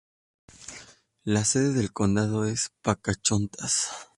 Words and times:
La 1.25 1.45
sede 1.45 1.73
de 1.73 1.89
condado 1.89 2.45
es 2.45 2.71
Pocahontas. 2.81 4.09